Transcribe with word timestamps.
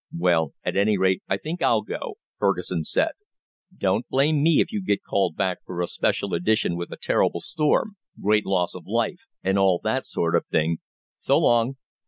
"Well, 0.17 0.55
at 0.65 0.75
any 0.75 0.97
rate, 0.97 1.21
I 1.29 1.37
think 1.37 1.61
I'll 1.61 1.83
go," 1.83 2.15
Fergusson 2.39 2.83
said. 2.85 3.11
"Don't 3.77 4.07
blame 4.09 4.41
me 4.41 4.59
if 4.59 4.71
you 4.71 4.81
get 4.81 5.03
called 5.03 5.35
back 5.35 5.59
for 5.63 5.79
a 5.79 5.85
special 5.85 6.33
edition 6.33 6.75
with 6.75 6.91
a 6.91 6.97
terrible 6.97 7.39
storm, 7.39 7.97
great 8.19 8.47
loss 8.47 8.73
of 8.73 8.87
life, 8.87 9.27
and 9.43 9.59
all 9.59 9.79
that 9.83 10.07
sort 10.07 10.35
of 10.35 10.47
thing. 10.47 10.77
So 11.17 11.37
long." 11.37 11.75